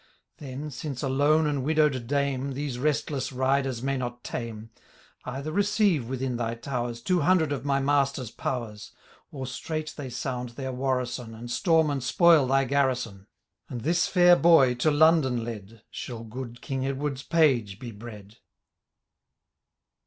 Then, 0.37 0.71
since 0.71 1.03
a 1.03 1.09
lone 1.09 1.45
and 1.45 1.63
widowM 1.63 2.07
Dame 2.07 2.53
These 2.53 2.79
restless 2.79 3.31
riders 3.31 3.83
may 3.83 3.97
not 3.97 4.23
tame. 4.23 4.71
Either 5.25 5.51
receive 5.51 6.09
within 6.09 6.37
thy 6.37 6.55
towers 6.55 7.01
Two 7.03 7.19
hmidred 7.19 7.51
of 7.51 7.65
my 7.65 7.79
master*? 7.79 8.23
powers, 8.35 8.93
Or 9.29 9.45
straight 9.45 9.93
they 9.95 10.09
sound 10.09 10.49
their 10.57 10.73
warrison,^ 10.73 11.37
And 11.37 11.51
storm 11.51 11.91
and 11.91 12.01
spoil 12.03 12.47
thy 12.47 12.63
garrison:. 12.65 13.27
And 13.69 13.83
tills 13.83 14.11
fiiir 14.11 14.41
boy 14.41 14.73
to 14.73 14.89
London 14.89 15.43
led. 15.43 15.83
Shall 15.91 16.23
good 16.23 16.63
King 16.63 16.81
Edward'k 16.81 17.29
page 17.29 17.77
be 17.77 17.91
bred. 17.91 18.37